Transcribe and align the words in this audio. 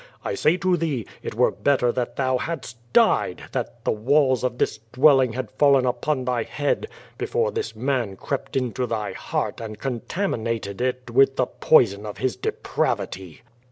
I 0.25 0.33
S4iy 0.33 0.61
to 0.61 0.77
thee, 0.77 1.05
it 1.21 1.35
were 1.35 1.51
better 1.51 1.91
that 1.91 2.15
thou 2.15 2.39
liadst 2.39 2.73
died, 2.91 3.43
that 3.51 3.85
the 3.85 3.91
walls 3.91 4.43
of 4.43 4.57
this 4.57 4.79
dwelling 4.91 5.33
had 5.33 5.51
fallen 5.59 5.85
upon 5.85 6.25
thy 6.25 6.41
head 6.41 6.87
before 7.19 7.51
this 7.51 7.75
man 7.75 8.17
(Ti'pt 8.17 8.55
into 8.55 8.87
thy 8.87 9.11
heart 9.13 9.61
and 9.61 9.77
contaminated 9.77 10.81
it 10.81 11.11
with 11.11 11.35
the 11.35 11.45
poison 11.45 12.07
of 12.07 12.17
his 12.17 12.35
depravity. 12.35 13.43